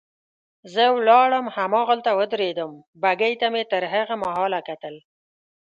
[0.73, 4.95] زه ولاړم هماغلته ودرېدم، بګۍ ته مې تر هغه مهاله کتل.